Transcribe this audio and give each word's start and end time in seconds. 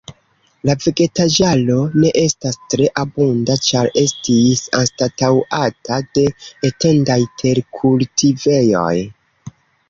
La 0.67 0.73
vegetaĵaro 0.83 1.73
ne 2.03 2.09
estas 2.21 2.57
tre 2.73 2.87
abunda, 3.01 3.57
ĉar 3.65 3.89
estis 4.05 4.63
anstataŭata 4.79 6.01
de 6.17 6.25
etendaj 6.71 7.19
terkultivejoj. 7.43 8.97